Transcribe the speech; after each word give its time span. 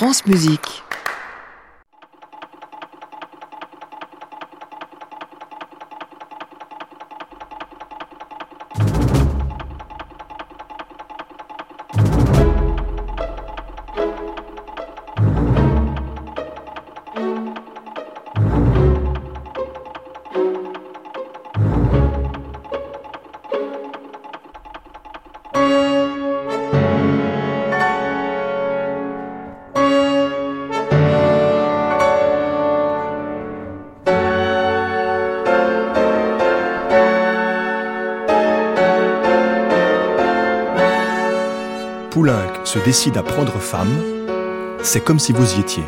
France 0.00 0.24
Musique. 0.24 0.82
Décide 42.90 43.18
à 43.18 43.22
prendre 43.22 43.56
femme, 43.60 44.02
c'est 44.82 44.98
comme 45.04 45.20
si 45.20 45.32
vous 45.32 45.54
y 45.54 45.60
étiez. 45.60 45.84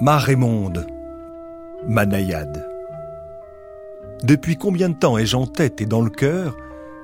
Ma 0.00 0.16
Raymonde, 0.16 0.86
ma 1.86 2.06
naïade. 2.06 2.69
Depuis 4.22 4.56
combien 4.56 4.90
de 4.90 4.94
temps 4.94 5.16
ai-je 5.16 5.34
en 5.34 5.46
tête 5.46 5.80
et 5.80 5.86
dans 5.86 6.02
le 6.02 6.10
cœur 6.10 6.56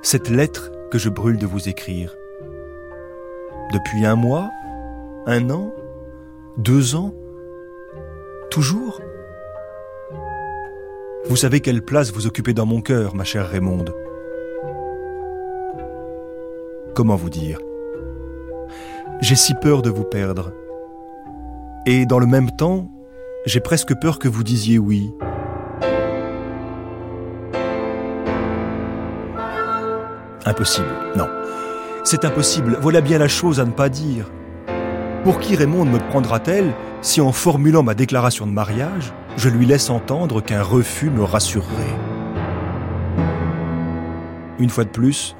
cette 0.03 0.29
lettre 0.29 0.71
que 0.91 0.99
je 0.99 1.09
brûle 1.09 1.37
de 1.37 1.47
vous 1.47 1.67
écrire? 1.67 2.15
Depuis 3.73 4.05
un 4.05 4.15
mois 4.15 4.51
Un 5.25 5.49
an 5.49 5.73
Deux 6.57 6.95
ans 6.95 7.13
Toujours? 8.51 9.01
Vous 11.27 11.35
savez 11.35 11.59
quelle 11.59 11.81
place 11.81 12.13
vous 12.13 12.27
occupez 12.27 12.53
dans 12.53 12.67
mon 12.67 12.81
cœur, 12.81 13.15
ma 13.15 13.23
chère 13.23 13.49
Raymonde. 13.49 13.93
Comment 16.95 17.15
vous 17.15 17.29
dire? 17.29 17.59
J'ai 19.21 19.35
si 19.35 19.53
peur 19.55 19.81
de 19.81 19.89
vous 19.89 20.05
perdre. 20.05 20.53
Et 21.85 22.05
dans 22.05 22.19
le 22.19 22.27
même 22.27 22.51
temps, 22.51 22.89
j'ai 23.45 23.59
presque 23.59 23.93
peur 23.99 24.19
que 24.19 24.27
vous 24.27 24.43
disiez 24.43 24.77
oui. 24.77 25.11
Impossible, 30.47 30.87
non. 31.17 31.27
C'est 32.05 32.23
impossible, 32.23 32.77
voilà 32.81 33.01
bien 33.01 33.17
la 33.17 33.27
chose 33.27 33.59
à 33.59 33.65
ne 33.65 33.71
pas 33.71 33.89
dire. 33.89 34.31
Pour 35.25 35.39
qui 35.39 35.57
Raymond 35.57 35.83
me 35.83 35.99
prendra-t-elle 35.99 36.73
si 37.01 37.19
en 37.19 37.33
formulant 37.33 37.83
ma 37.83 37.93
déclaration 37.93 38.47
de 38.47 38.53
mariage, 38.53 39.11
je 39.35 39.49
lui 39.49 39.65
laisse 39.65 39.89
entendre 39.89 40.39
qu'un 40.39 40.63
refus 40.63 41.09
me 41.09 41.21
rassurerait? 41.21 41.99
Une 44.57 44.69
fois 44.69 44.85
de 44.85 44.89
plus, 44.89 45.35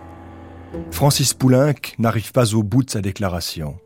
Francis 0.92 1.34
Poulenc 1.34 1.96
n'arrive 2.00 2.34
pas 2.34 2.54
au 2.54 2.62
bout 2.62 2.84
de 2.84 2.90
sa 2.90 3.00
déclaration. 3.00 3.78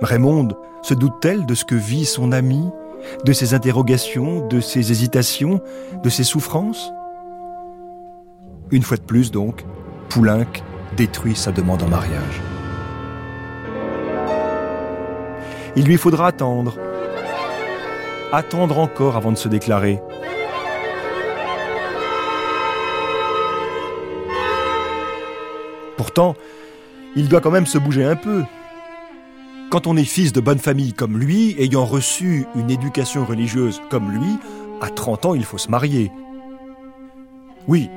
Raymond 0.00 0.50
se 0.82 0.94
doute-t-elle 0.94 1.44
de 1.44 1.56
ce 1.56 1.64
que 1.64 1.74
vit 1.74 2.04
son 2.04 2.30
ami, 2.30 2.70
de 3.24 3.32
ses 3.32 3.52
interrogations, 3.52 4.46
de 4.46 4.60
ses 4.60 4.92
hésitations, 4.92 5.60
de 6.04 6.08
ses 6.08 6.22
souffrances? 6.22 6.92
Une 8.70 8.82
fois 8.82 8.96
de 8.96 9.02
plus 9.02 9.32
donc, 9.32 9.64
Poulenc 10.08 10.62
détruit 10.96 11.36
sa 11.36 11.52
demande 11.52 11.82
en 11.82 11.88
mariage. 11.88 12.42
Il 15.76 15.84
lui 15.84 15.96
faudra 15.96 16.28
attendre, 16.28 16.76
attendre 18.32 18.78
encore 18.78 19.16
avant 19.16 19.32
de 19.32 19.36
se 19.36 19.48
déclarer. 19.48 20.00
Pourtant, 25.96 26.34
il 27.14 27.28
doit 27.28 27.40
quand 27.40 27.50
même 27.50 27.66
se 27.66 27.78
bouger 27.78 28.04
un 28.04 28.16
peu. 28.16 28.44
Quand 29.70 29.86
on 29.86 29.96
est 29.96 30.04
fils 30.04 30.32
de 30.32 30.40
bonne 30.40 30.58
famille 30.58 30.94
comme 30.94 31.18
lui, 31.18 31.54
ayant 31.58 31.84
reçu 31.84 32.46
une 32.56 32.70
éducation 32.70 33.24
religieuse 33.24 33.82
comme 33.90 34.10
lui, 34.10 34.38
à 34.80 34.88
30 34.88 35.26
ans, 35.26 35.34
il 35.34 35.44
faut 35.44 35.58
se 35.58 35.70
marier. 35.70 36.10
Oui, 37.66 37.90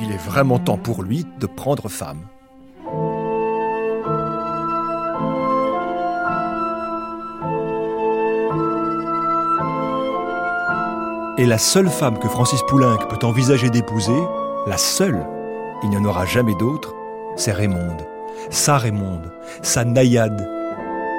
il 0.00 0.12
est 0.12 0.16
vraiment 0.16 0.58
temps 0.58 0.78
pour 0.78 1.02
lui 1.02 1.26
de 1.38 1.46
prendre 1.46 1.88
femme. 1.88 2.20
Et 11.38 11.46
la 11.46 11.58
seule 11.58 11.88
femme 11.88 12.18
que 12.18 12.28
Francis 12.28 12.62
Poulenc 12.66 12.98
peut 13.08 13.24
envisager 13.24 13.70
d'épouser, 13.70 14.20
la 14.66 14.76
seule, 14.76 15.24
il 15.84 15.90
n'y 15.90 15.96
en 15.96 16.04
aura 16.04 16.26
jamais 16.26 16.54
d'autre, 16.56 16.94
c'est 17.36 17.52
Raymonde, 17.52 18.04
sa 18.50 18.76
Raymonde, 18.76 19.30
sa 19.62 19.84
naïade, 19.84 20.48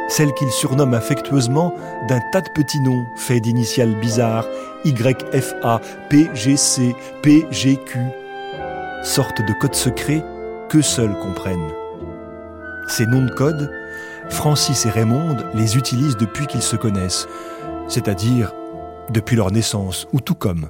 celle 0.10 0.34
qu'il 0.34 0.50
surnomme 0.50 0.94
affectueusement 0.94 1.74
d'un 2.10 2.20
tas 2.34 2.42
de 2.42 2.50
petits 2.50 2.82
noms 2.82 3.06
faits 3.16 3.44
d'initiales 3.44 3.96
bizarres, 4.02 4.46
YFA, 4.84 5.80
PGC, 6.10 6.96
PGQ, 7.22 8.00
sorte 9.04 9.42
de 9.42 9.54
code 9.54 9.76
secret 9.76 10.24
que 10.70 10.82
seuls 10.82 11.18
comprennent. 11.20 11.72
Ces 12.88 13.06
noms 13.06 13.26
de 13.26 13.32
code, 13.32 13.72
Francis 14.30 14.86
et 14.86 14.90
Raymond 14.90 15.38
les 15.54 15.78
utilisent 15.78 16.18
depuis 16.18 16.48
qu'ils 16.48 16.62
se 16.62 16.76
connaissent, 16.76 17.28
c'est-à-dire 17.88 18.54
depuis 19.10 19.36
leur 19.36 19.52
naissance, 19.52 20.08
ou 20.14 20.20
tout 20.20 20.36
comme. 20.36 20.70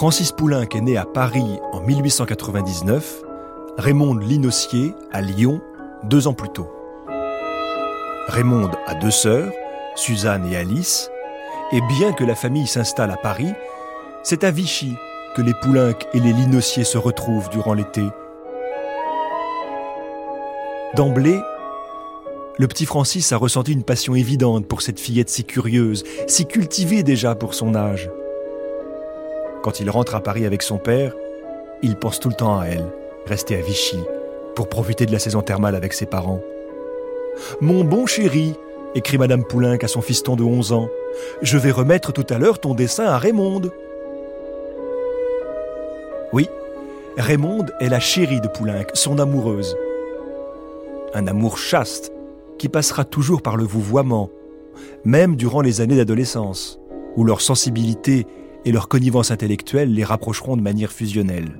Francis 0.00 0.32
Poulenc 0.32 0.62
est 0.74 0.80
né 0.80 0.96
à 0.96 1.04
Paris 1.04 1.60
en 1.72 1.80
1899, 1.82 3.20
Raymond 3.76 4.14
Linossier 4.14 4.94
à 5.12 5.20
Lyon 5.20 5.60
deux 6.04 6.26
ans 6.26 6.32
plus 6.32 6.48
tôt. 6.48 6.72
Raymond 8.28 8.70
a 8.86 8.94
deux 8.94 9.10
sœurs, 9.10 9.52
Suzanne 9.96 10.50
et 10.50 10.56
Alice, 10.56 11.10
et 11.70 11.82
bien 11.82 12.14
que 12.14 12.24
la 12.24 12.34
famille 12.34 12.66
s'installe 12.66 13.10
à 13.10 13.18
Paris, 13.18 13.52
c'est 14.22 14.42
à 14.42 14.50
Vichy 14.50 14.94
que 15.36 15.42
les 15.42 15.52
Poulenc 15.60 15.98
et 16.14 16.20
les 16.20 16.32
Linossier 16.32 16.84
se 16.84 16.96
retrouvent 16.96 17.50
durant 17.50 17.74
l'été. 17.74 18.04
D'emblée, 20.94 21.38
le 22.56 22.66
petit 22.68 22.86
Francis 22.86 23.32
a 23.32 23.36
ressenti 23.36 23.74
une 23.74 23.84
passion 23.84 24.14
évidente 24.14 24.66
pour 24.66 24.80
cette 24.80 24.98
fillette 24.98 25.28
si 25.28 25.44
curieuse, 25.44 26.04
si 26.26 26.46
cultivée 26.46 27.02
déjà 27.02 27.34
pour 27.34 27.52
son 27.52 27.74
âge. 27.74 28.10
Quand 29.62 29.80
il 29.80 29.90
rentre 29.90 30.14
à 30.14 30.20
Paris 30.20 30.46
avec 30.46 30.62
son 30.62 30.78
père, 30.78 31.14
il 31.82 31.96
pense 31.96 32.18
tout 32.18 32.30
le 32.30 32.34
temps 32.34 32.58
à 32.58 32.66
elle, 32.66 32.86
restée 33.26 33.56
à 33.56 33.60
Vichy, 33.60 33.98
pour 34.54 34.68
profiter 34.68 35.04
de 35.04 35.12
la 35.12 35.18
saison 35.18 35.42
thermale 35.42 35.74
avec 35.74 35.92
ses 35.92 36.06
parents. 36.06 36.40
Mon 37.60 37.84
bon 37.84 38.06
chéri, 38.06 38.54
écrit 38.94 39.18
Madame 39.18 39.44
Poulenc 39.44 39.78
à 39.82 39.88
son 39.88 40.00
fiston 40.00 40.34
de 40.34 40.42
11 40.42 40.72
ans, 40.72 40.88
je 41.42 41.58
vais 41.58 41.70
remettre 41.70 42.12
tout 42.12 42.26
à 42.30 42.38
l'heure 42.38 42.58
ton 42.58 42.74
dessin 42.74 43.04
à 43.04 43.18
Raymond. 43.18 43.62
Oui, 46.32 46.48
Raymond 47.18 47.66
est 47.80 47.88
la 47.88 48.00
chérie 48.00 48.40
de 48.40 48.48
Poulenc, 48.48 48.86
son 48.94 49.18
amoureuse. 49.18 49.76
Un 51.12 51.26
amour 51.26 51.58
chaste 51.58 52.12
qui 52.58 52.68
passera 52.68 53.04
toujours 53.04 53.42
par 53.42 53.56
le 53.56 53.64
vouvoiement, 53.64 54.30
même 55.04 55.36
durant 55.36 55.60
les 55.60 55.80
années 55.80 55.96
d'adolescence, 55.96 56.80
où 57.16 57.24
leur 57.24 57.40
sensibilité 57.40 58.26
et 58.64 58.72
leur 58.72 58.88
connivence 58.88 59.30
intellectuelle 59.30 59.92
les 59.92 60.04
rapprocheront 60.04 60.56
de 60.56 60.62
manière 60.62 60.92
fusionnelle. 60.92 61.50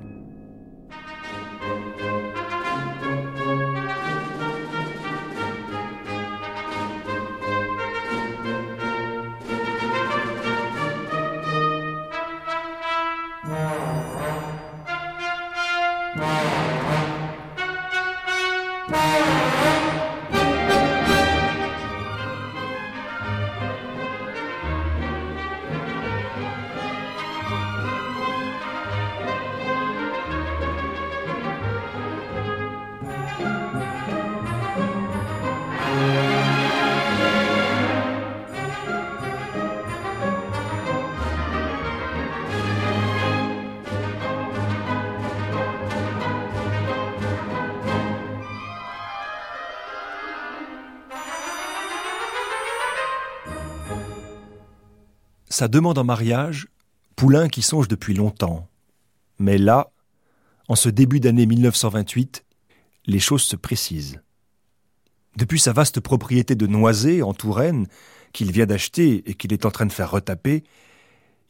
Sa 55.61 55.67
demande 55.67 55.99
en 55.99 56.03
mariage, 56.03 56.69
Poulain 57.15 57.47
qui 57.47 57.61
songe 57.61 57.87
depuis 57.87 58.15
longtemps. 58.15 58.67
Mais 59.37 59.59
là, 59.59 59.91
en 60.67 60.73
ce 60.73 60.89
début 60.89 61.19
d'année 61.19 61.45
1928, 61.45 62.43
les 63.05 63.19
choses 63.19 63.43
se 63.43 63.55
précisent. 63.55 64.19
Depuis 65.35 65.59
sa 65.59 65.71
vaste 65.71 65.99
propriété 65.99 66.55
de 66.55 66.65
Noisé, 66.65 67.21
en 67.21 67.35
Touraine, 67.35 67.85
qu'il 68.33 68.51
vient 68.51 68.65
d'acheter 68.65 69.21
et 69.29 69.35
qu'il 69.35 69.53
est 69.53 69.67
en 69.67 69.69
train 69.69 69.85
de 69.85 69.91
faire 69.91 70.09
retaper, 70.09 70.63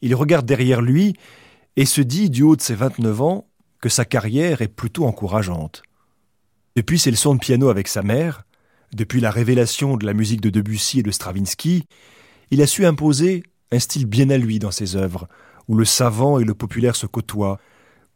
il 0.02 0.14
regarde 0.14 0.44
derrière 0.44 0.82
lui 0.82 1.14
et 1.76 1.86
se 1.86 2.02
dit, 2.02 2.28
du 2.28 2.42
haut 2.42 2.54
de 2.54 2.60
ses 2.60 2.74
29 2.74 3.22
ans, 3.22 3.48
que 3.80 3.88
sa 3.88 4.04
carrière 4.04 4.60
est 4.60 4.68
plutôt 4.68 5.06
encourageante. 5.06 5.84
Depuis 6.76 6.98
ses 6.98 7.12
leçons 7.12 7.34
de 7.34 7.40
piano 7.40 7.70
avec 7.70 7.88
sa 7.88 8.02
mère, 8.02 8.44
depuis 8.92 9.22
la 9.22 9.30
révélation 9.30 9.96
de 9.96 10.04
la 10.04 10.12
musique 10.12 10.42
de 10.42 10.50
Debussy 10.50 10.98
et 10.98 11.02
de 11.02 11.10
Stravinsky, 11.10 11.86
il 12.50 12.60
a 12.60 12.66
su 12.66 12.84
imposer 12.84 13.44
un 13.72 13.78
style 13.78 14.06
bien 14.06 14.30
à 14.30 14.36
lui 14.36 14.58
dans 14.58 14.70
ses 14.70 14.94
œuvres, 14.96 15.26
où 15.66 15.74
le 15.74 15.84
savant 15.84 16.38
et 16.38 16.44
le 16.44 16.54
populaire 16.54 16.94
se 16.94 17.06
côtoient, 17.06 17.58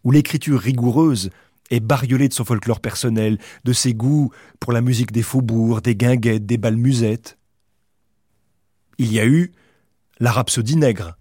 où 0.05 0.13
l'écriture 0.13 0.61
rigoureuse 0.61 1.31
est 1.71 1.81
bariolée 1.81 2.29
de 2.29 2.35
son 2.35 2.45
folklore 2.45 2.81
personnel, 2.81 3.39
de 3.65 3.73
ses 3.73 3.95
goûts 3.95 4.31
pour 4.61 4.73
la 4.73 4.83
musique 4.83 5.11
des 5.11 5.23
faubourgs, 5.23 5.81
des 5.81 5.97
guinguettes, 5.97 6.47
des 6.47 6.59
balmusettes. 6.59 7.39
Il 8.99 9.13
y 9.13 9.19
a 9.19 9.27
eu 9.27 9.53
la 10.21 10.31
rhapsodie 10.31 10.77
nègre. 10.77 11.17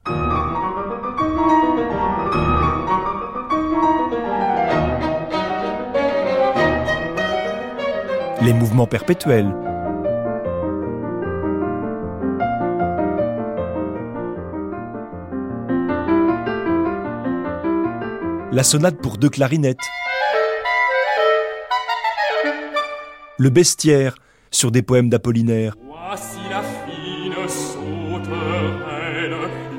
Les 8.42 8.54
mouvements 8.54 8.86
perpétuels, 8.86 9.52
la 18.56 18.64
sonate 18.64 19.02
pour 19.02 19.18
deux 19.18 19.30
clarinettes, 19.30 19.78
le 23.38 23.50
bestiaire 23.50 24.16
sur 24.50 24.72
des 24.72 24.82
poèmes 24.82 25.10
d'Apollinaire. 25.10 25.76
Voici 25.86 26.38
la 26.50 26.64
fine 26.64 27.34
sauterelle, 27.50 29.36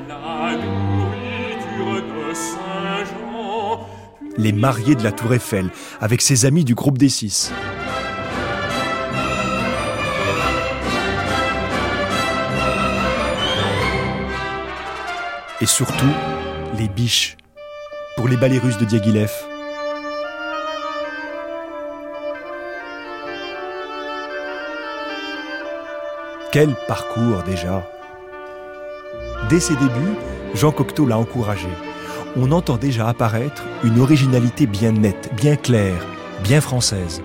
la 0.07 0.57
nourriture 0.57 2.03
de 2.03 2.33
Saint-Jean. 2.35 3.87
Les 4.37 4.51
mariés 4.51 4.93
de 4.93 5.03
la 5.03 5.11
Tour 5.11 5.33
Eiffel, 5.33 5.71
avec 5.99 6.21
ses 6.21 6.45
amis 6.45 6.63
du 6.63 6.75
groupe 6.75 6.99
des 6.99 7.09
six. 7.09 7.51
Et 15.61 15.65
surtout, 15.65 16.13
les 16.77 16.87
biches 16.87 17.37
pour 18.17 18.27
les 18.27 18.35
ballets 18.35 18.57
russes 18.57 18.79
de 18.79 18.85
Diaghilev. 18.85 19.31
Quel 26.51 26.75
parcours 26.87 27.43
déjà 27.43 27.87
Dès 29.49 29.59
ses 29.59 29.75
débuts, 29.75 30.15
Jean 30.55 30.71
Cocteau 30.71 31.05
l'a 31.05 31.17
encouragé. 31.17 31.69
On 32.35 32.51
entend 32.51 32.77
déjà 32.77 33.07
apparaître 33.07 33.63
une 33.83 33.99
originalité 33.99 34.65
bien 34.65 34.91
nette, 34.91 35.29
bien 35.35 35.55
claire, 35.55 36.03
bien 36.43 36.59
française. 36.59 37.21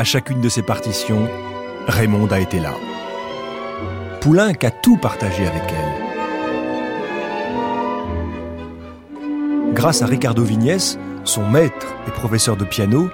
À 0.00 0.04
chacune 0.04 0.40
de 0.40 0.48
ces 0.48 0.62
partitions, 0.62 1.28
Raymond 1.86 2.28
a 2.28 2.40
été 2.40 2.58
là. 2.58 2.72
Poulenc 4.22 4.54
a 4.62 4.70
tout 4.70 4.96
partagé 4.96 5.46
avec 5.46 5.62
elle. 5.68 5.92
Grâce 9.74 10.00
à 10.00 10.06
Ricardo 10.06 10.42
Vignès, 10.42 10.98
son 11.24 11.46
maître 11.46 11.86
et 12.08 12.12
professeur 12.12 12.56
de 12.56 12.64
piano, 12.64 13.10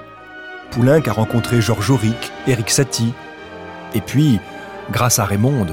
Poulenc 0.71 1.02
a 1.09 1.12
rencontré 1.12 1.61
Georges 1.61 1.90
Auric, 1.90 2.31
Eric 2.47 2.71
Satie. 2.71 3.14
Et 3.93 4.00
puis, 4.00 4.38
grâce 4.93 5.19
à 5.19 5.25
Raymond, 5.25 5.66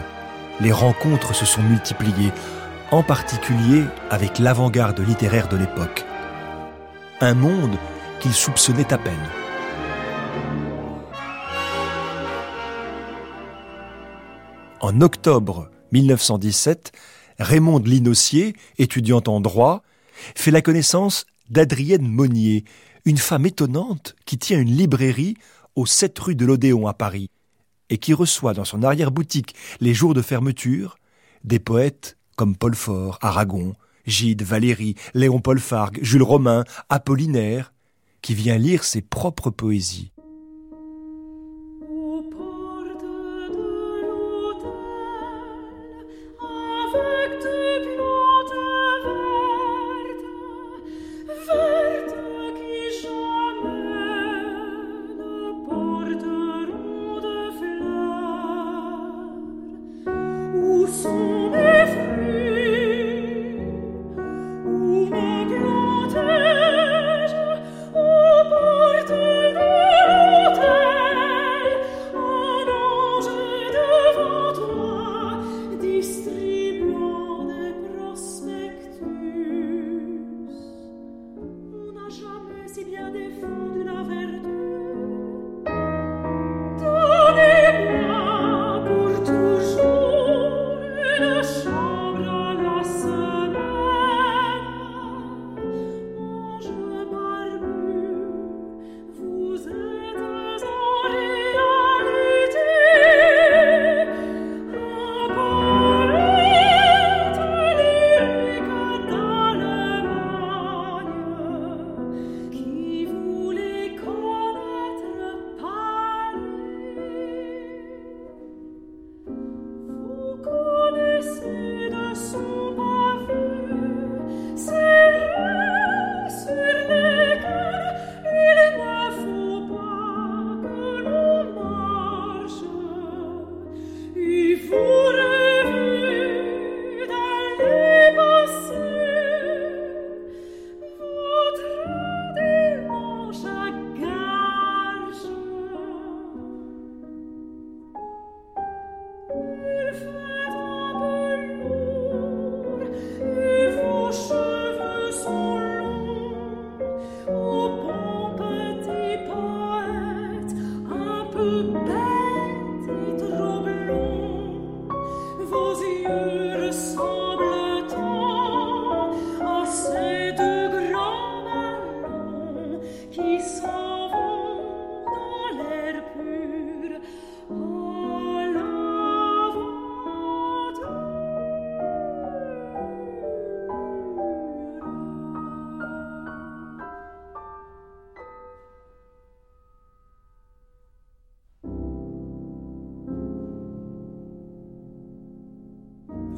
les 0.62 0.72
rencontres 0.72 1.36
se 1.36 1.46
sont 1.46 1.62
multipliées, 1.62 2.32
en 2.90 3.04
particulier 3.04 3.84
avec 4.10 4.40
l'avant-garde 4.40 5.00
littéraire 5.00 5.48
de 5.48 5.58
l'époque. 5.58 6.06
Un 7.22 7.36
monde 7.36 7.78
qu'il 8.20 8.34
soupçonnait 8.34 8.92
à 8.92 8.98
peine. 8.98 9.43
En 14.94 15.02
octobre 15.02 15.72
1917, 15.92 16.92
Raymond 17.40 17.80
Linossier, 17.80 18.56
étudiante 18.78 19.28
en 19.28 19.42
droit, 19.42 19.82
fait 20.36 20.52
la 20.52 20.62
connaissance 20.62 21.26
d'Adrienne 21.50 22.08
Monnier, 22.08 22.64
une 23.04 23.18
femme 23.18 23.48
étonnante 23.48 24.16
qui 24.26 24.38
tient 24.38 24.60
une 24.60 24.70
librairie 24.70 25.36
aux 25.76 25.88
7 25.88 26.20
rue 26.20 26.36
de 26.36 26.46
l'Odéon 26.46 26.86
à 26.86 26.94
Paris 26.94 27.32
et 27.90 27.98
qui 27.98 28.14
reçoit 28.14 28.54
dans 28.54 28.66
son 28.66 28.84
arrière-boutique 28.84 29.56
les 29.80 29.96
jours 29.96 30.14
de 30.14 30.22
fermeture 30.22 31.00
des 31.44 31.58
poètes 31.58 32.16
comme 32.36 32.56
Paul 32.56 32.76
Fort, 32.76 33.18
Aragon, 33.22 33.74
Gide, 34.06 34.44
Valérie, 34.44 34.94
Léon 35.16 35.40
Paul 35.40 35.60
Fargue, 35.60 35.98
Jules 36.04 36.22
Romain, 36.22 36.66
Apollinaire, 36.90 37.74
qui 38.22 38.36
vient 38.36 38.60
lire 38.60 38.84
ses 38.84 39.02
propres 39.02 39.50
poésies. 39.50 40.13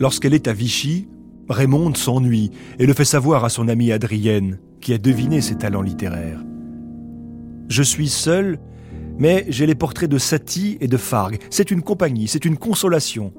Lorsqu'elle 0.05 0.35
est 0.35 0.47
à 0.47 0.53
Vichy, 0.53 1.07
Raymonde 1.49 1.97
s'ennuie 1.97 2.51
et 2.77 2.85
le 2.85 2.93
fait 2.93 3.05
savoir 3.05 3.43
à 3.43 3.49
son 3.49 3.67
amie 3.67 3.91
Adrienne, 3.91 4.59
qui 4.79 4.93
a 4.93 4.99
deviné 4.99 5.41
ses 5.41 5.55
talents 5.55 5.81
littéraires. 5.81 6.43
Je 7.69 7.81
suis 7.81 8.09
seul, 8.09 8.59
mais 9.17 9.47
j'ai 9.49 9.65
les 9.65 9.73
portraits 9.73 10.07
de 10.07 10.19
Satie 10.19 10.77
et 10.79 10.87
de 10.87 10.97
Fargue. 10.97 11.39
C'est 11.49 11.71
une 11.71 11.81
compagnie, 11.81 12.27
c'est 12.27 12.45
une 12.45 12.57
consolation. 12.57 13.33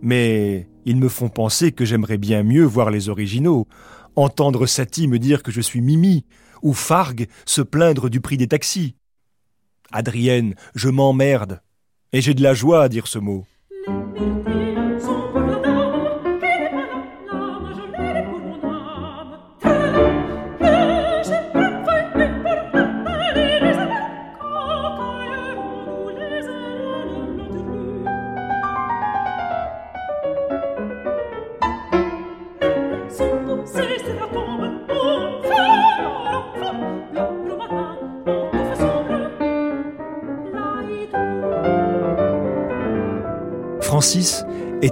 Mais 0.00 0.70
ils 0.86 0.96
me 0.96 1.10
font 1.10 1.28
penser 1.28 1.70
que 1.70 1.84
j'aimerais 1.84 2.16
bien 2.16 2.44
mieux 2.44 2.64
voir 2.64 2.90
les 2.90 3.10
originaux, 3.10 3.68
entendre 4.16 4.64
Satie 4.64 5.06
me 5.06 5.18
dire 5.18 5.42
que 5.42 5.52
je 5.52 5.60
suis 5.60 5.82
Mimi, 5.82 6.24
ou 6.62 6.72
Fargue 6.72 7.26
se 7.44 7.60
plaindre 7.60 8.08
du 8.08 8.22
prix 8.22 8.38
des 8.38 8.48
taxis. 8.48 8.96
Adrienne, 9.92 10.54
je 10.74 10.88
m'emmerde, 10.88 11.60
et 12.14 12.22
j'ai 12.22 12.32
de 12.32 12.42
la 12.42 12.54
joie 12.54 12.84
à 12.84 12.88
dire 12.88 13.06
ce 13.06 13.18
mot. 13.18 13.44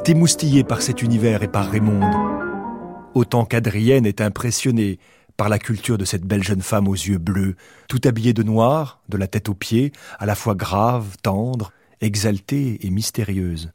Est 0.09 0.13
émoustillé 0.13 0.65
par 0.65 0.81
cet 0.81 1.03
univers 1.03 1.43
et 1.43 1.49
par 1.49 1.71
Raymonde, 1.71 2.15
autant 3.15 3.45
qu'Adrienne 3.45 4.07
est 4.07 4.21
impressionnée 4.21 4.99
par 5.37 5.49
la 5.49 5.59
culture 5.59 5.99
de 5.99 6.05
cette 6.05 6.25
belle 6.25 6.43
jeune 6.43 6.63
femme 6.63 6.89
aux 6.89 6.95
yeux 6.95 7.19
bleus, 7.19 7.57
tout 7.89 8.01
habillée 8.05 8.33
de 8.33 8.43
noir, 8.43 9.03
de 9.09 9.19
la 9.19 9.27
tête 9.27 9.49
aux 9.49 9.55
pieds, 9.55 9.93
à 10.19 10.25
la 10.25 10.35
fois 10.35 10.55
grave, 10.55 11.17
tendre, 11.23 11.73
exaltée 12.01 12.87
et 12.87 12.91
mystérieuse. 12.91 13.71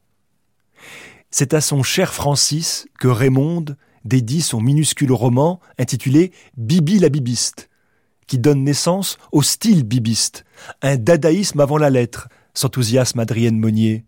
C'est 1.30 1.54
à 1.54 1.62
son 1.62 1.84
cher 1.84 2.14
Francis 2.14 2.88
que 3.00 3.08
Raymonde 3.08 3.78
dédie 4.04 4.42
son 4.42 4.60
minuscule 4.60 5.12
roman 5.12 5.60
intitulé 5.78 6.32
Bibi 6.58 7.00
la 7.00 7.10
bibiste, 7.10 7.70
qui 8.28 8.40
donne 8.40 8.64
naissance 8.64 9.18
au 9.32 9.44
style 9.44 9.84
bibiste, 9.84 10.46
un 10.82 10.98
dadaïsme 10.98 11.60
avant 11.60 11.78
la 11.78 11.90
lettre, 11.90 12.28
s'enthousiasme 12.54 13.20
Adrienne 13.20 13.60
Monnier. 13.60 14.06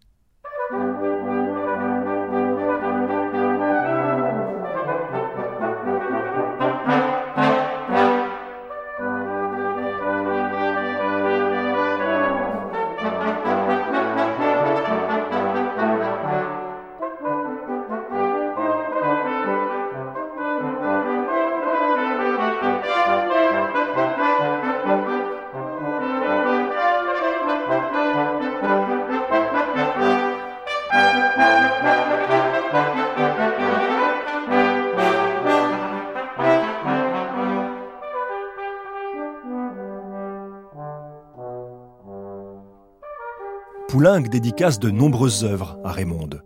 Poulenc 44.06 44.30
dédicace 44.30 44.78
de 44.78 44.92
nombreuses 44.92 45.44
œuvres 45.44 45.80
à 45.84 45.92
Raymonde. 45.92 46.44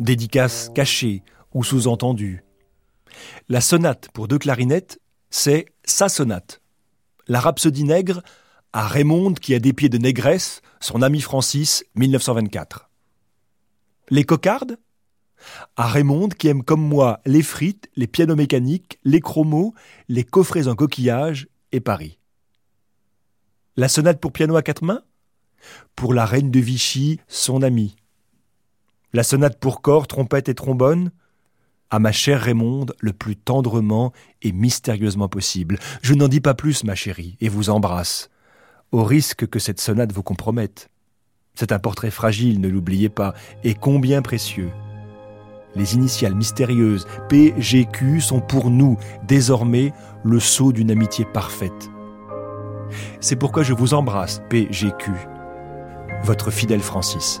Dédicaces 0.00 0.72
cachées 0.74 1.22
ou 1.54 1.62
sous-entendues. 1.62 2.42
La 3.48 3.60
sonate 3.60 4.08
pour 4.12 4.26
deux 4.26 4.38
clarinettes, 4.38 5.00
c'est 5.30 5.66
sa 5.84 6.08
sonate. 6.08 6.60
La 7.28 7.38
rhapsodie 7.38 7.84
nègre 7.84 8.22
à 8.72 8.88
Raymond 8.88 9.34
qui 9.34 9.54
a 9.54 9.60
des 9.60 9.72
pieds 9.72 9.88
de 9.88 9.98
négresse, 9.98 10.62
son 10.80 11.00
ami 11.00 11.20
Francis, 11.20 11.84
1924. 11.94 12.90
Les 14.10 14.24
cocardes 14.24 14.76
à 15.76 15.86
Raymond 15.86 16.30
qui 16.30 16.48
aime 16.48 16.64
comme 16.64 16.82
moi 16.82 17.20
les 17.24 17.42
frites, 17.42 17.88
les 17.94 18.08
pianos 18.08 18.34
mécaniques, 18.34 18.98
les 19.04 19.20
chromos, 19.20 19.74
les 20.08 20.24
coffrets 20.24 20.66
en 20.66 20.74
coquillage 20.74 21.46
et 21.70 21.78
Paris. 21.78 22.18
La 23.76 23.86
sonate 23.86 24.20
pour 24.20 24.32
piano 24.32 24.56
à 24.56 24.62
quatre 24.62 24.82
mains 24.82 25.02
Pour 25.94 26.14
la 26.14 26.26
reine 26.26 26.50
de 26.50 26.60
Vichy, 26.60 27.20
son 27.28 27.62
amie. 27.62 27.96
La 29.12 29.22
sonate 29.22 29.58
pour 29.58 29.80
corps, 29.80 30.06
trompette 30.06 30.48
et 30.48 30.54
trombone? 30.54 31.10
À 31.88 31.98
ma 32.00 32.12
chère 32.12 32.42
Raymonde 32.42 32.94
le 33.00 33.12
plus 33.12 33.36
tendrement 33.36 34.12
et 34.42 34.52
mystérieusement 34.52 35.28
possible. 35.28 35.78
Je 36.02 36.14
n'en 36.14 36.28
dis 36.28 36.40
pas 36.40 36.54
plus, 36.54 36.84
ma 36.84 36.94
chérie, 36.94 37.36
et 37.40 37.48
vous 37.48 37.70
embrasse, 37.70 38.28
au 38.90 39.04
risque 39.04 39.46
que 39.46 39.58
cette 39.58 39.80
sonate 39.80 40.12
vous 40.12 40.24
compromette. 40.24 40.90
C'est 41.54 41.72
un 41.72 41.78
portrait 41.78 42.10
fragile, 42.10 42.60
ne 42.60 42.68
l'oubliez 42.68 43.08
pas, 43.08 43.34
et 43.64 43.74
combien 43.74 44.20
précieux. 44.20 44.70
Les 45.76 45.94
initiales 45.94 46.34
mystérieuses 46.34 47.06
PGQ 47.28 48.20
sont 48.20 48.40
pour 48.40 48.70
nous 48.70 48.98
désormais 49.28 49.92
le 50.24 50.40
sceau 50.40 50.72
d'une 50.72 50.90
amitié 50.90 51.24
parfaite. 51.24 51.90
C'est 53.20 53.36
pourquoi 53.36 53.62
je 53.62 53.74
vous 53.74 53.94
embrasse, 53.94 54.42
PGQ, 54.48 55.12
votre 56.22 56.50
fidèle 56.50 56.80
Francis. 56.82 57.40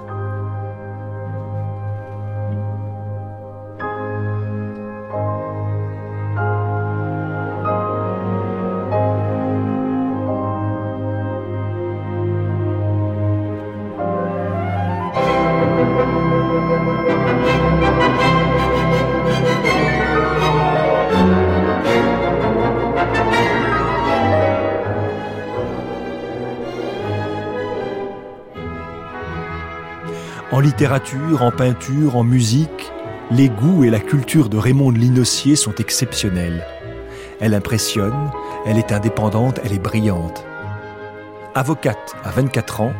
Littérature, 30.76 31.42
en 31.42 31.50
peinture, 31.50 32.16
en 32.16 32.22
musique, 32.22 32.92
les 33.30 33.48
goûts 33.48 33.84
et 33.84 33.88
la 33.88 33.98
culture 33.98 34.50
de 34.50 34.58
Raymond 34.58 34.90
Linossier 34.90 35.56
sont 35.56 35.74
exceptionnels. 35.76 36.66
Elle 37.40 37.54
impressionne, 37.54 38.30
elle 38.66 38.76
est 38.76 38.92
indépendante, 38.92 39.58
elle 39.64 39.72
est 39.72 39.78
brillante. 39.78 40.44
Avocate 41.54 42.14
à 42.24 42.30
24 42.30 42.82
ans, 42.82 42.92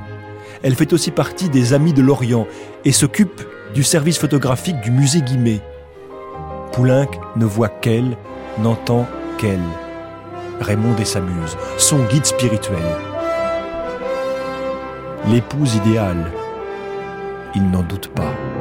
elle 0.63 0.75
fait 0.75 0.95
aussi 0.95 1.11
partie 1.11 1.51
des 1.51 1.75
Amis 1.75 1.93
de 1.93 2.01
l'Orient 2.01 2.47
et 2.87 2.93
s'occupe 2.93 3.43
du 3.75 3.83
service 3.83 4.19
photographique 4.19 4.81
du 4.81 4.91
musée 4.91 5.21
Guimet. 5.21 5.61
Poulenc 6.73 7.11
ne 7.37 7.45
voit 7.45 7.69
qu'elle, 7.69 8.17
n'entend 8.59 9.07
qu'elle. 9.37 9.61
Raymond 10.63 10.97
et 10.99 11.05
s'amuse, 11.05 11.59
son 11.77 11.99
guide 12.05 12.25
spirituel. 12.25 12.79
L'épouse 15.29 15.75
idéale, 15.75 16.33
il 17.57 17.71
n'en 17.71 17.83
doute 17.83 18.09
pas. 18.09 18.56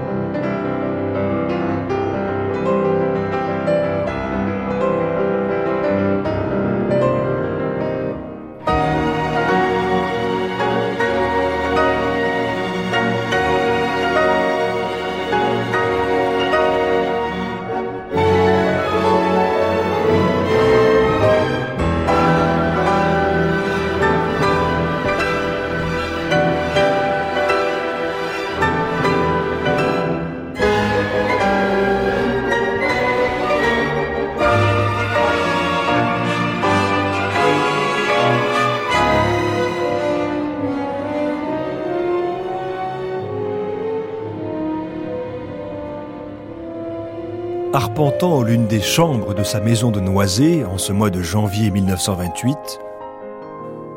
L'une 48.25 48.65
des 48.65 48.81
chambres 48.81 49.35
de 49.35 49.43
sa 49.43 49.59
maison 49.59 49.91
de 49.91 49.99
Noisé 49.99 50.65
en 50.65 50.79
ce 50.79 50.91
mois 50.91 51.11
de 51.11 51.21
janvier 51.21 51.69
1928, 51.69 52.57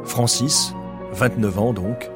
Francis, 0.04 0.74
29 1.12 1.58
ans 1.58 1.72
donc, 1.72 2.10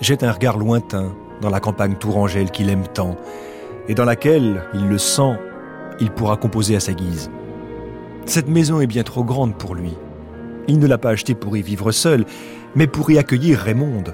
jette 0.00 0.22
un 0.22 0.30
regard 0.30 0.56
lointain 0.56 1.12
dans 1.40 1.50
la 1.50 1.58
campagne 1.58 1.96
tourangelle 1.96 2.52
qu'il 2.52 2.70
aime 2.70 2.86
tant 2.86 3.16
et 3.88 3.94
dans 3.94 4.04
laquelle, 4.04 4.62
il 4.72 4.88
le 4.88 4.98
sent, 4.98 5.36
il 5.98 6.12
pourra 6.12 6.36
composer 6.36 6.76
à 6.76 6.80
sa 6.80 6.92
guise. 6.92 7.28
Cette 8.24 8.48
maison 8.48 8.80
est 8.80 8.86
bien 8.86 9.02
trop 9.02 9.24
grande 9.24 9.56
pour 9.56 9.74
lui. 9.74 9.96
Il 10.68 10.78
ne 10.78 10.86
l'a 10.86 10.98
pas 10.98 11.10
achetée 11.10 11.34
pour 11.34 11.56
y 11.56 11.62
vivre 11.62 11.90
seul, 11.90 12.24
mais 12.76 12.86
pour 12.86 13.10
y 13.10 13.18
accueillir 13.18 13.58
Raymond, 13.58 14.04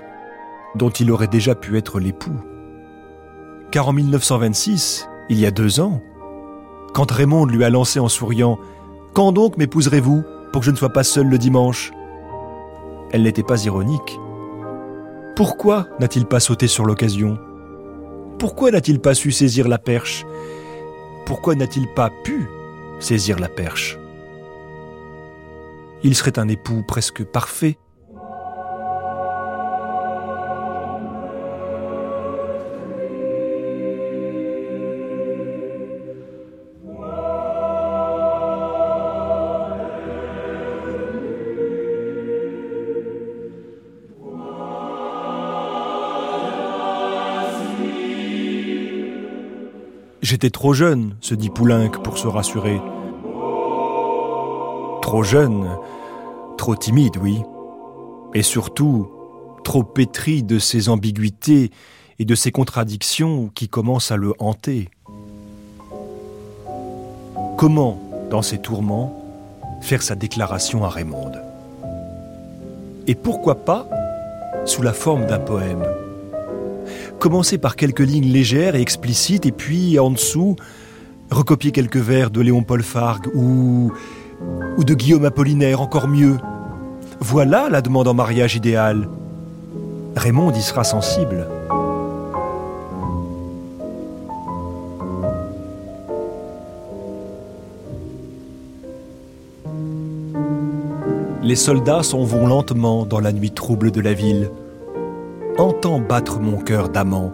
dont 0.76 0.90
il 0.90 1.10
aurait 1.10 1.26
déjà 1.26 1.54
pu 1.54 1.76
être 1.76 2.00
l'époux. 2.00 2.40
Car 3.70 3.88
en 3.88 3.92
1926, 3.92 5.08
il 5.28 5.38
y 5.38 5.44
a 5.44 5.50
deux 5.50 5.80
ans, 5.80 6.00
quand 6.94 7.10
Raymond 7.10 7.44
lui 7.44 7.64
a 7.64 7.70
lancé 7.70 7.98
en 7.98 8.08
souriant 8.08 8.58
Quand 9.12 9.32
donc 9.32 9.58
m'épouserez-vous 9.58 10.22
pour 10.52 10.60
que 10.60 10.66
je 10.66 10.70
ne 10.70 10.76
sois 10.76 10.92
pas 10.92 11.04
seul 11.04 11.26
le 11.26 11.36
dimanche? 11.36 11.92
Elle 13.10 13.24
n'était 13.24 13.42
pas 13.42 13.62
ironique. 13.64 14.18
Pourquoi 15.36 15.88
n'a-t-il 15.98 16.24
pas 16.24 16.40
sauté 16.40 16.68
sur 16.68 16.84
l'occasion 16.84 17.38
Pourquoi 18.38 18.70
n'a-t-il 18.70 19.00
pas 19.00 19.14
su 19.14 19.32
saisir 19.32 19.66
la 19.68 19.78
perche 19.78 20.24
Pourquoi 21.26 21.56
n'a-t-il 21.56 21.88
pas 21.88 22.10
pu 22.22 22.48
saisir 23.00 23.40
la 23.40 23.48
perche? 23.48 23.98
Il 26.04 26.14
serait 26.14 26.38
un 26.38 26.48
époux 26.48 26.84
presque 26.86 27.24
parfait 27.24 27.76
J'étais 50.24 50.48
trop 50.48 50.72
jeune, 50.72 51.16
se 51.20 51.34
dit 51.34 51.50
Poulenc 51.50 51.90
pour 52.02 52.16
se 52.16 52.26
rassurer. 52.26 52.80
Trop 55.02 55.22
jeune, 55.22 55.68
trop 56.56 56.74
timide, 56.74 57.18
oui. 57.20 57.42
Et 58.32 58.42
surtout, 58.42 59.10
trop 59.64 59.82
pétri 59.82 60.42
de 60.42 60.58
ses 60.58 60.88
ambiguïtés 60.88 61.70
et 62.18 62.24
de 62.24 62.34
ses 62.34 62.52
contradictions 62.52 63.50
qui 63.54 63.68
commencent 63.68 64.12
à 64.12 64.16
le 64.16 64.32
hanter. 64.38 64.88
Comment, 67.58 68.00
dans 68.30 68.40
ces 68.40 68.56
tourments, 68.56 69.22
faire 69.82 70.00
sa 70.00 70.14
déclaration 70.14 70.84
à 70.84 70.88
Raymond? 70.88 71.32
Et 73.06 73.14
pourquoi 73.14 73.56
pas 73.56 73.86
sous 74.64 74.80
la 74.80 74.94
forme 74.94 75.26
d'un 75.26 75.38
poème? 75.38 75.84
Commencer 77.18 77.58
par 77.58 77.76
quelques 77.76 78.00
lignes 78.00 78.30
légères 78.30 78.74
et 78.74 78.80
explicites, 78.80 79.46
et 79.46 79.52
puis 79.52 79.98
en 79.98 80.10
dessous, 80.10 80.56
recopier 81.30 81.72
quelques 81.72 81.96
vers 81.96 82.30
de 82.30 82.40
Léon 82.40 82.62
Paul 82.62 82.82
Fargue 82.82 83.28
ou, 83.34 83.92
ou 84.76 84.84
de 84.84 84.94
Guillaume 84.94 85.24
Apollinaire, 85.24 85.80
encore 85.80 86.08
mieux. 86.08 86.36
Voilà 87.20 87.68
la 87.68 87.80
demande 87.80 88.08
en 88.08 88.14
mariage 88.14 88.56
idéal. 88.56 89.08
Raymond 90.16 90.52
y 90.52 90.62
sera 90.62 90.84
sensible. 90.84 91.46
Les 101.42 101.56
soldats 101.56 102.02
s'en 102.02 102.24
vont 102.24 102.46
lentement 102.46 103.04
dans 103.04 103.20
la 103.20 103.30
nuit 103.30 103.50
trouble 103.50 103.90
de 103.90 104.00
la 104.00 104.14
ville 104.14 104.50
entends 105.58 106.00
battre 106.00 106.40
mon 106.40 106.58
cœur 106.58 106.88
d'amant. 106.88 107.32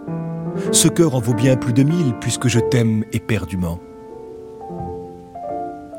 Ce 0.71 0.87
cœur 0.87 1.15
en 1.15 1.19
vaut 1.19 1.33
bien 1.33 1.55
plus 1.55 1.73
de 1.73 1.83
mille 1.83 2.13
puisque 2.19 2.47
je 2.47 2.59
t'aime 2.59 3.05
éperdument. 3.13 3.79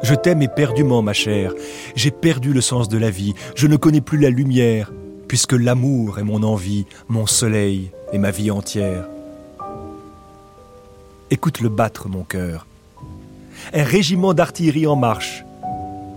Je 0.03 0.15
t'aime 0.15 0.43
éperdument, 0.43 1.01
ma 1.01 1.13
chère. 1.13 1.53
J'ai 1.95 2.11
perdu 2.11 2.53
le 2.53 2.61
sens 2.61 2.89
de 2.89 2.99
la 2.99 3.11
vie. 3.11 3.35
Je 3.55 3.69
ne 3.69 3.77
connais 3.77 4.01
plus 4.01 4.19
la 4.19 4.31
lumière, 4.31 4.93
puisque 5.29 5.53
l'amour 5.53 6.19
est 6.19 6.25
mon 6.25 6.43
envie, 6.43 6.87
mon 7.09 7.27
soleil 7.27 7.93
et 8.13 8.19
ma 8.19 8.33
vie 8.33 8.51
entière. 8.51 9.09
Écoute-le 11.31 11.69
battre, 11.69 12.09
mon 12.09 12.25
cœur. 12.25 12.67
Un 13.73 13.85
régiment 13.85 14.35
d'artillerie 14.35 14.89
en 14.89 14.97
marche. 14.97 15.45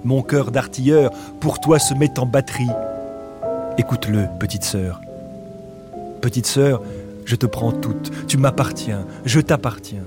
Mon 0.03 0.23
cœur 0.23 0.49
d'artilleur, 0.51 1.11
pour 1.39 1.59
toi, 1.59 1.77
se 1.77 1.93
met 1.93 2.19
en 2.19 2.25
batterie. 2.25 2.65
Écoute-le, 3.77 4.27
petite 4.39 4.63
sœur. 4.63 4.99
Petite 6.25 6.47
sœur, 6.47 6.81
je 7.23 7.35
te 7.35 7.45
prends 7.45 7.71
toute, 7.71 8.11
tu 8.25 8.37
m'appartiens, 8.37 9.05
je 9.25 9.39
t'appartiens. 9.39 10.05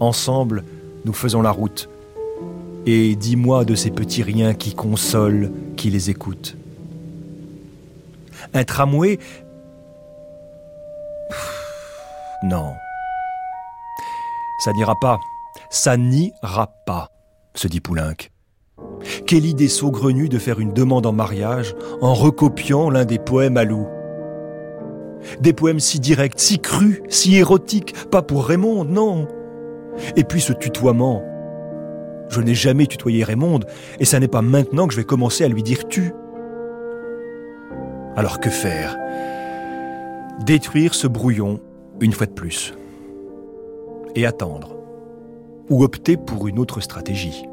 Ensemble, 0.00 0.64
nous 1.04 1.12
faisons 1.12 1.42
la 1.42 1.50
route. 1.50 1.90
Et 2.86 3.14
dis-moi 3.16 3.66
de 3.66 3.74
ces 3.74 3.90
petits 3.90 4.22
riens 4.22 4.54
qui 4.54 4.74
consolent, 4.74 5.52
qui 5.76 5.90
les 5.90 6.08
écoutent. 6.08 6.56
Un 8.54 8.64
tramway? 8.64 9.18
Non. 12.44 12.72
Ça 14.64 14.72
n'ira 14.72 14.94
pas. 15.02 15.18
Ça 15.68 15.98
n'ira 15.98 16.72
pas, 16.86 17.10
se 17.54 17.68
dit 17.68 17.80
Poulenc. 17.80 18.30
Quelle 19.26 19.44
idée 19.44 19.68
saugrenue 19.68 20.30
de 20.30 20.38
faire 20.38 20.60
une 20.60 20.72
demande 20.72 21.04
en 21.04 21.12
mariage 21.12 21.74
en 22.00 22.14
recopiant 22.14 22.88
l'un 22.88 23.04
des 23.04 23.18
poèmes 23.18 23.58
à 23.58 23.64
Lou. 23.64 23.86
Des 25.40 25.52
poèmes 25.52 25.80
si 25.80 26.00
directs, 26.00 26.34
si 26.36 26.58
crus, 26.58 27.00
si 27.08 27.36
érotiques, 27.36 27.94
pas 28.10 28.22
pour 28.22 28.46
Raymond, 28.46 28.84
non. 28.84 29.28
Et 30.16 30.24
puis 30.24 30.40
ce 30.40 30.52
tutoiement. 30.52 31.22
Je 32.28 32.40
n'ai 32.40 32.54
jamais 32.54 32.86
tutoyé 32.86 33.22
Raymond, 33.24 33.60
et 34.00 34.04
ça 34.04 34.18
n'est 34.18 34.28
pas 34.28 34.42
maintenant 34.42 34.86
que 34.86 34.92
je 34.92 34.98
vais 34.98 35.04
commencer 35.04 35.44
à 35.44 35.48
lui 35.48 35.62
dire 35.62 35.86
tu. 35.88 36.12
Alors 38.16 38.40
que 38.40 38.50
faire? 38.50 38.96
Détruire 40.44 40.94
ce 40.94 41.06
brouillon 41.06 41.60
une 42.00 42.12
fois 42.12 42.26
de 42.26 42.32
plus. 42.32 42.74
Et 44.14 44.26
attendre. 44.26 44.76
Ou 45.70 45.82
opter 45.82 46.16
pour 46.16 46.48
une 46.48 46.58
autre 46.58 46.80
stratégie. 46.80 47.44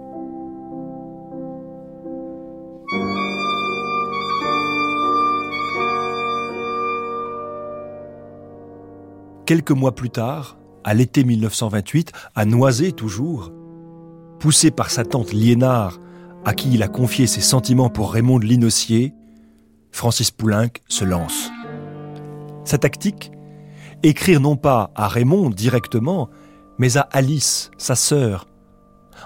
Quelques 9.45 9.71
mois 9.71 9.93
plus 9.93 10.09
tard, 10.09 10.57
à 10.85 10.93
l'été 10.93 11.25
1928, 11.25 12.13
à 12.33 12.45
Noisé 12.45 12.93
toujours, 12.93 13.51
poussé 14.39 14.71
par 14.71 14.89
sa 14.89 15.03
tante 15.03 15.33
Liénard, 15.33 15.99
à 16.45 16.53
qui 16.53 16.73
il 16.73 16.81
a 16.81 16.87
confié 16.87 17.27
ses 17.27 17.41
sentiments 17.41 17.89
pour 17.89 18.13
Raymond 18.13 18.39
de 18.39 18.45
Linossier, 18.45 19.13
Francis 19.91 20.31
Poulenc 20.31 20.69
se 20.87 21.03
lance. 21.03 21.51
Sa 22.63 22.77
tactique 22.77 23.31
Écrire 24.01 24.41
non 24.41 24.55
pas 24.55 24.91
à 24.95 25.07
Raymond 25.07 25.49
directement, 25.49 26.29
mais 26.77 26.97
à 26.97 27.01
Alice, 27.11 27.69
sa 27.77 27.95
sœur, 27.95 28.47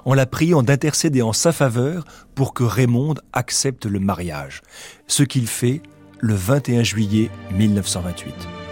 en 0.05 0.13
la 0.13 0.25
priant 0.25 0.61
d'intercéder 0.63 1.21
en 1.21 1.33
sa 1.33 1.51
faveur 1.51 2.05
pour 2.35 2.53
que 2.53 2.63
Raymond 2.63 3.15
accepte 3.33 3.85
le 3.85 3.99
mariage, 3.99 4.61
ce 5.07 5.23
qu'il 5.23 5.47
fait 5.47 5.81
le 6.19 6.33
21 6.33 6.83
juillet 6.83 7.29
1928. 7.55 8.66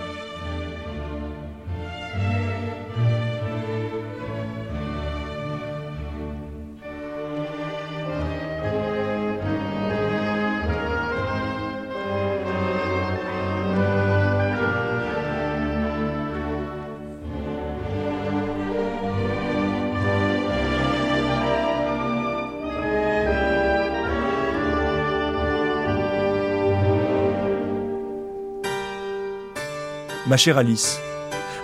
Ma 30.36 30.38
chère 30.38 30.58
Alice, 30.58 31.00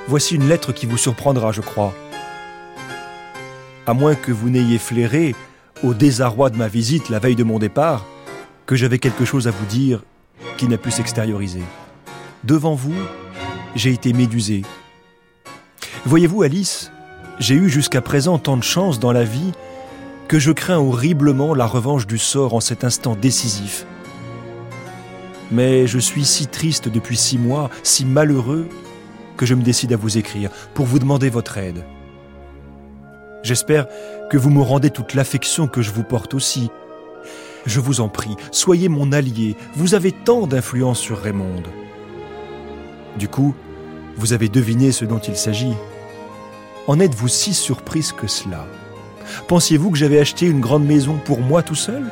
voici 0.08 0.36
une 0.36 0.48
lettre 0.48 0.72
qui 0.72 0.86
vous 0.86 0.98
surprendra, 0.98 1.52
je 1.52 1.60
crois. 1.60 1.94
À 3.86 3.94
moins 3.94 4.16
que 4.16 4.32
vous 4.32 4.50
n'ayez 4.50 4.78
flairé, 4.78 5.36
au 5.84 5.94
désarroi 5.94 6.50
de 6.50 6.56
ma 6.56 6.70
visite 6.70 7.10
la 7.10 7.20
veille 7.20 7.36
de 7.36 7.44
mon 7.44 7.60
départ, 7.60 8.06
que 8.66 8.78
j'avais 8.78 8.98
quelque 8.98 9.26
chose 9.26 9.50
à 9.50 9.52
vous 9.52 9.66
dire 9.66 10.04
qui 10.56 10.70
n'a 10.70 10.78
pu 10.78 10.90
s'extérioriser. 10.90 11.64
Devant 12.46 12.74
vous, 12.74 12.96
j'ai 13.76 13.92
été 13.92 14.14
médusé. 14.14 14.62
Voyez-vous, 16.06 16.42
Alice, 16.42 16.94
j'ai 17.40 17.56
eu 17.56 17.68
jusqu'à 17.68 18.00
présent 18.00 18.38
tant 18.38 18.56
de 18.56 18.64
chance 18.64 19.02
dans 19.02 19.12
la 19.12 19.26
vie 19.26 19.52
que 20.30 20.40
je 20.40 20.54
crains 20.54 20.80
horriblement 20.80 21.54
la 21.54 21.66
revanche 21.66 22.08
du 22.08 22.18
sort 22.18 22.54
en 22.54 22.62
cet 22.62 22.86
instant 22.86 23.18
décisif. 23.18 23.86
Mais 25.52 25.86
je 25.86 26.00
suis 26.00 26.26
si 26.26 26.48
triste 26.48 26.88
depuis 26.88 27.18
six 27.18 27.38
mois, 27.38 27.70
si 27.84 28.06
malheureux, 28.06 28.68
que 29.38 29.46
je 29.46 29.56
me 29.56 29.64
décide 29.64 29.94
à 29.94 29.98
vous 29.98 30.18
écrire 30.18 30.50
pour 30.74 30.86
vous 30.86 31.00
demander 31.00 31.30
votre 31.30 31.58
aide. 31.58 31.84
J'espère 33.44 33.88
que 34.30 34.38
vous 34.38 34.50
me 34.50 34.62
rendez 34.62 34.92
toute 34.92 35.14
l'affection 35.14 35.68
que 35.68 35.82
je 35.82 35.92
vous 35.92 36.04
porte 36.04 36.34
aussi. 36.34 36.70
Je 37.66 37.80
vous 37.80 38.02
en 38.02 38.08
prie, 38.08 38.36
soyez 38.52 38.88
mon 38.88 39.12
allié, 39.12 39.56
vous 39.76 39.94
avez 39.94 40.12
tant 40.12 40.48
d'influence 40.48 41.00
sur 41.00 41.20
Raymond. 41.20 41.64
Du 43.18 43.28
coup, 43.28 43.54
vous 44.18 44.34
avez 44.34 44.48
deviné 44.48 44.92
ce 44.92 45.06
dont 45.06 45.20
il 45.20 45.36
s'agit. 45.36 45.74
En 46.88 47.00
êtes-vous 47.00 47.28
si 47.28 47.54
surprise 47.54 48.12
que 48.12 48.28
cela? 48.28 48.66
Pensiez-vous 49.48 49.92
que 49.92 49.98
j'avais 49.98 50.20
acheté 50.20 50.46
une 50.46 50.62
grande 50.62 50.86
maison 50.86 51.20
pour 51.26 51.40
moi 51.40 51.62
tout 51.62 51.76
seul? 51.76 52.04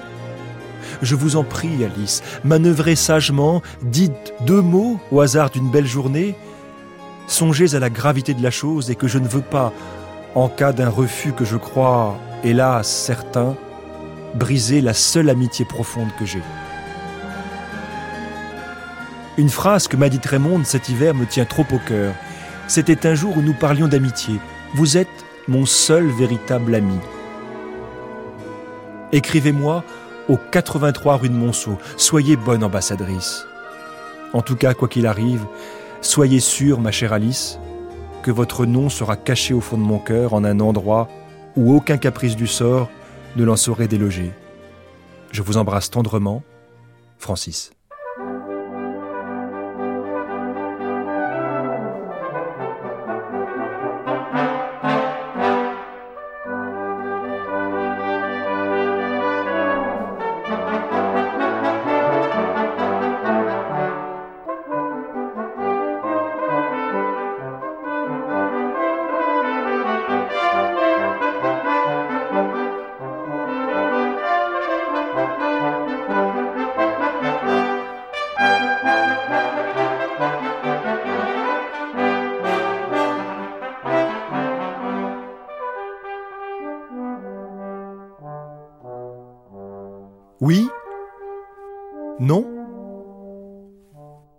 Je 1.02 1.16
vous 1.16 1.36
en 1.36 1.44
prie, 1.44 1.84
Alice, 1.84 2.22
manœuvrez 2.44 2.96
sagement, 2.96 3.62
dites 3.82 4.34
deux 4.46 4.62
mots 4.62 5.00
au 5.12 5.22
hasard 5.22 5.50
d'une 5.50 5.70
belle 5.70 5.88
journée. 5.88 6.36
Songez 7.28 7.76
à 7.76 7.80
la 7.80 7.90
gravité 7.90 8.34
de 8.34 8.44
la 8.44 8.52
chose 8.52 8.90
et 8.90 8.96
que 8.96 9.08
je 9.08 9.20
ne 9.20 9.28
veux 9.28 9.42
pas, 9.42 9.72
en 10.36 10.50
cas 10.50 10.74
d'un 10.74 10.90
refus 10.90 11.32
que 11.32 11.46
je 11.46 11.58
crois, 11.58 12.18
hélas, 12.44 12.88
certain, 12.88 13.56
briser 14.36 14.82
la 14.82 14.94
seule 14.94 15.30
amitié 15.30 15.66
profonde 15.66 16.10
que 16.20 16.26
j'ai. 16.26 16.44
Une 19.38 19.50
phrase 19.50 19.88
que 19.88 19.96
m'a 19.96 20.10
dit 20.10 20.20
Raymond 20.24 20.66
cet 20.66 20.90
hiver 20.90 21.14
me 21.16 21.26
tient 21.26 21.46
trop 21.46 21.66
au 21.72 21.80
cœur. 21.80 22.14
C'était 22.68 23.08
un 23.08 23.16
jour 23.16 23.38
où 23.38 23.42
nous 23.42 23.54
parlions 23.54 23.88
d'amitié. 23.88 24.36
Vous 24.76 24.98
êtes 24.98 25.08
mon 25.48 25.66
seul 25.66 26.08
véritable 26.08 26.76
ami. 26.76 27.00
Écrivez-moi 29.12 29.84
au 30.30 30.38
83 30.38 31.18
rue 31.18 31.30
de 31.30 31.34
Monceau. 31.34 31.78
Soyez 31.98 32.36
bonne 32.36 32.64
ambassadrice. 32.64 33.46
En 34.34 34.42
tout 34.42 34.56
cas, 34.56 34.74
quoi 34.74 34.88
qu'il 34.88 35.08
arrive, 35.08 35.46
soyez 36.02 36.40
sûre, 36.40 36.80
ma 36.80 36.92
chère 36.92 37.14
Alice, 37.14 37.60
que 38.22 38.32
votre 38.32 38.66
nom 38.66 38.90
sera 38.90 39.18
caché 39.18 39.54
au 39.54 39.62
fond 39.62 39.78
de 39.78 39.84
mon 39.84 40.00
cœur 40.00 40.34
en 40.34 40.44
un 40.44 40.60
endroit 40.60 41.10
où 41.56 41.76
aucun 41.76 41.98
caprice 41.98 42.36
du 42.36 42.48
sort 42.48 42.90
ne 43.36 43.44
l'en 43.44 43.56
saurait 43.56 43.88
déloger. 43.88 44.32
Je 45.32 45.42
vous 45.42 45.58
embrasse 45.58 45.90
tendrement, 45.90 46.44
Francis. 47.18 47.72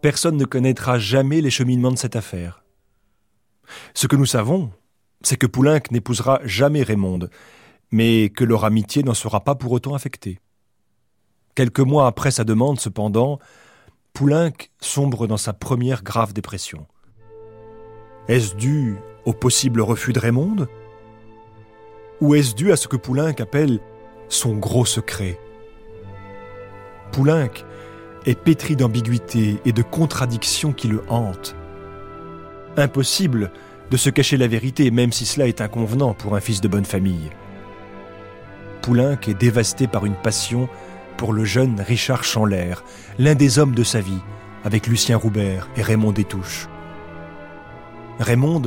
Personne 0.02 0.36
ne 0.36 0.44
connaîtra 0.44 0.98
jamais 0.98 1.40
les 1.40 1.50
cheminements 1.50 1.90
de 1.90 1.98
cette 1.98 2.16
affaire. 2.16 2.64
Ce 3.94 4.06
que 4.06 4.16
nous 4.16 4.26
savons, 4.26 4.70
c'est 5.22 5.36
que 5.36 5.46
Poulenc 5.46 5.80
n'épousera 5.90 6.40
jamais 6.44 6.82
Raymond, 6.82 7.28
mais 7.92 8.30
que 8.30 8.44
leur 8.44 8.64
amitié 8.64 9.02
n'en 9.02 9.14
sera 9.14 9.40
pas 9.40 9.54
pour 9.54 9.72
autant 9.72 9.94
affectée. 9.94 10.40
Quelques 11.54 11.80
mois 11.80 12.06
après 12.06 12.30
sa 12.30 12.44
demande, 12.44 12.80
cependant, 12.80 13.38
Poulenc 14.14 14.52
sombre 14.80 15.26
dans 15.26 15.36
sa 15.36 15.52
première 15.52 16.02
grave 16.02 16.32
dépression. 16.32 16.86
Est-ce 18.28 18.54
dû 18.54 18.96
au 19.24 19.32
possible 19.32 19.80
refus 19.80 20.12
de 20.12 20.20
Raymond 20.20 20.66
Ou 22.20 22.34
est-ce 22.34 22.54
dû 22.54 22.72
à 22.72 22.76
ce 22.76 22.88
que 22.88 22.96
Poulenc 22.96 23.34
appelle 23.40 23.80
son 24.28 24.56
gros 24.56 24.86
secret? 24.86 25.38
Poulenc 27.12 27.50
est 28.26 28.38
pétri 28.38 28.76
d'ambiguïté 28.76 29.60
et 29.64 29.72
de 29.72 29.82
contradictions 29.82 30.72
qui 30.72 30.88
le 30.88 31.02
hantent. 31.08 31.56
Impossible 32.76 33.50
de 33.90 33.96
se 33.96 34.10
cacher 34.10 34.36
la 34.36 34.46
vérité, 34.46 34.90
même 34.90 35.12
si 35.12 35.26
cela 35.26 35.48
est 35.48 35.60
inconvenant 35.60 36.14
pour 36.14 36.36
un 36.36 36.40
fils 36.40 36.60
de 36.60 36.68
bonne 36.68 36.84
famille. 36.84 37.30
Poulenc 38.82 39.18
est 39.26 39.34
dévasté 39.34 39.86
par 39.86 40.06
une 40.06 40.14
passion 40.14 40.68
pour 41.16 41.32
le 41.32 41.44
jeune 41.44 41.80
Richard 41.80 42.24
Chanler, 42.24 42.74
l'un 43.18 43.34
des 43.34 43.58
hommes 43.58 43.74
de 43.74 43.82
sa 43.82 44.00
vie, 44.00 44.22
avec 44.64 44.86
Lucien 44.86 45.16
Roubert 45.16 45.68
et 45.76 45.82
Raymond 45.82 46.12
Détouche. 46.12 46.68
Raymond 48.20 48.62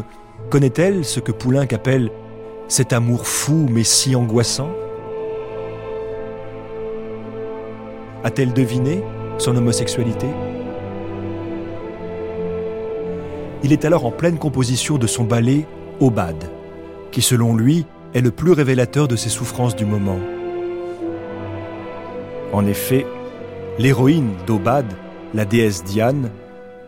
connaît-elle 0.49 1.05
ce 1.05 1.19
que 1.19 1.31
Poulenc 1.31 1.67
appelle 1.71 2.11
cet 2.67 2.93
amour 2.93 3.27
fou 3.27 3.67
mais 3.69 3.83
si 3.83 4.15
angoissant? 4.15 4.71
A-t-elle 8.23 8.53
deviné? 8.53 9.03
Son 9.37 9.55
homosexualité 9.55 10.27
Il 13.63 13.71
est 13.71 13.85
alors 13.85 14.05
en 14.05 14.11
pleine 14.11 14.37
composition 14.37 14.97
de 14.97 15.07
son 15.07 15.23
ballet 15.23 15.65
Obad, 15.99 16.43
qui 17.11 17.21
selon 17.21 17.55
lui 17.55 17.85
est 18.13 18.21
le 18.21 18.31
plus 18.31 18.51
révélateur 18.51 19.07
de 19.07 19.15
ses 19.15 19.29
souffrances 19.29 19.75
du 19.75 19.85
moment. 19.85 20.19
En 22.51 22.65
effet, 22.67 23.05
l'héroïne 23.79 24.33
d'Obad, 24.45 24.85
la 25.33 25.45
déesse 25.45 25.83
Diane, 25.83 26.29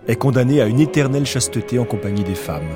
est 0.08 0.16
condamnée 0.16 0.62
à 0.62 0.68
une 0.68 0.80
éternelle 0.80 1.26
chasteté 1.26 1.80
en 1.80 1.86
compagnie 1.86 2.24
des 2.24 2.36
femmes. 2.36 2.70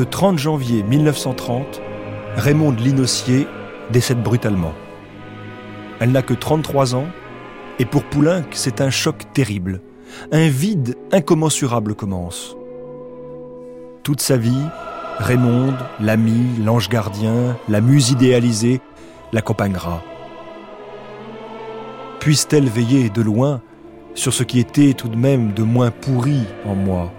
Le 0.00 0.06
30 0.06 0.38
janvier 0.38 0.82
1930, 0.82 1.82
Raymond 2.36 2.70
Linossier 2.70 3.46
décède 3.92 4.22
brutalement. 4.22 4.72
Elle 6.00 6.12
n'a 6.12 6.22
que 6.22 6.32
33 6.32 6.94
ans, 6.94 7.04
et 7.78 7.84
pour 7.84 8.04
Poulenc, 8.04 8.44
c'est 8.52 8.80
un 8.80 8.88
choc 8.88 9.30
terrible. 9.34 9.82
Un 10.32 10.48
vide 10.48 10.96
incommensurable 11.12 11.94
commence. 11.94 12.56
Toute 14.02 14.22
sa 14.22 14.38
vie, 14.38 14.64
Raymond, 15.18 15.74
l'ami, 16.00 16.46
l'ange 16.64 16.88
gardien, 16.88 17.58
la 17.68 17.82
muse 17.82 18.10
idéalisée, 18.10 18.80
l'accompagnera. 19.34 20.02
Puisse-t-elle 22.20 22.70
veiller 22.70 23.10
de 23.10 23.20
loin 23.20 23.60
sur 24.14 24.32
ce 24.32 24.44
qui 24.44 24.60
était 24.60 24.94
tout 24.94 25.08
de 25.08 25.16
même 25.18 25.52
de 25.52 25.62
moins 25.62 25.90
pourri 25.90 26.46
en 26.64 26.74
moi? 26.74 27.12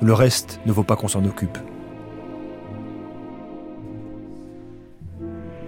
Le 0.00 0.12
reste 0.12 0.60
ne 0.64 0.70
vaut 0.70 0.84
pas 0.84 0.94
qu'on 0.94 1.08
s'en 1.08 1.24
occupe. 1.24 1.58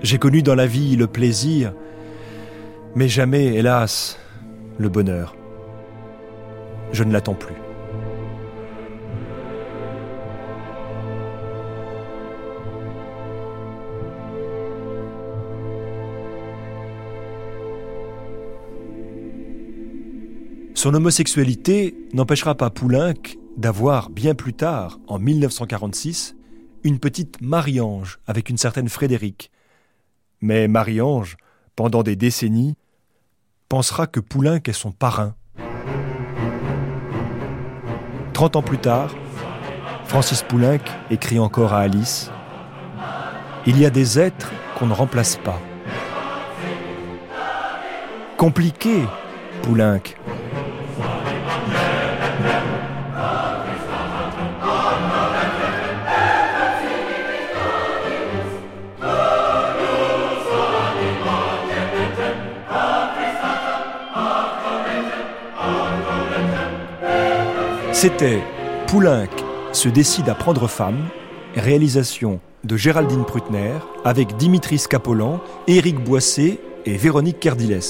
J'ai 0.03 0.19
connu 0.19 0.43
dans 0.43 0.55
la 0.55 0.67
vie 0.67 0.97
le 0.97 1.07
plaisir, 1.07 1.75
mais 2.95 3.07
jamais, 3.07 3.55
hélas, 3.55 4.19
le 4.79 4.89
bonheur. 4.89 5.37
Je 6.93 7.05
ne 7.05 7.13
l'attends 7.13 7.35
plus. 7.35 7.55
Son 20.75 20.95
homosexualité 20.95 21.95
n'empêchera 22.15 22.55
pas 22.55 22.71
Poulenc 22.71 23.37
d'avoir 23.59 24.09
bien 24.09 24.35
plus 24.35 24.55
tard, 24.55 24.99
en 25.09 25.19
1946, 25.19 26.37
une 26.85 26.99
petite 26.99 27.43
Marie-Ange 27.43 28.19
avec 28.27 28.49
une 28.49 28.57
certaine 28.57 28.89
Frédérique, 28.89 29.51
mais 30.41 30.69
Marie-Ange, 30.69 31.37
pendant 31.77 32.03
des 32.03 32.17
décennies, 32.17 32.77
pensera 33.69 34.07
que 34.07 34.21
Poulenc 34.21 34.61
est 34.67 34.73
son 34.73 34.93
parrain. 34.93 35.35
Trente 38.33 38.57
ans 38.57 38.63
plus 38.63 38.79
tard, 38.79 39.11
Francis 40.07 40.43
Poulenc 40.43 40.81
écrit 41.11 41.39
encore 41.39 41.73
à 41.73 41.81
Alice 41.81 42.31
Il 43.67 43.79
y 43.79 43.87
a 43.87 43.91
des 43.91 44.19
êtres 44.19 44.51
qu'on 44.79 44.87
ne 44.87 44.95
remplace 44.95 45.37
pas. 45.37 45.61
Compliqué, 48.37 49.05
Poulenc, 49.63 50.01
C'était 68.03 68.43
Poulenc 68.87 69.29
se 69.75 69.91
décide 69.91 70.31
à 70.31 70.35
prendre 70.35 70.69
femme, 70.69 71.11
réalisation 71.55 72.41
de 72.65 72.75
Géraldine 72.75 73.27
Prutner 73.27 73.75
avec 74.07 74.39
Dimitris 74.39 74.79
Scapolan, 74.79 75.43
Éric 75.67 76.03
Boissé 76.03 76.61
et 76.87 76.97
Véronique 76.97 77.41
Cardiles. 77.41 77.81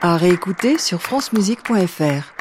À 0.00 0.16
réécouter 0.16 0.78
sur 0.78 1.02
francemusique.fr. 1.02 2.35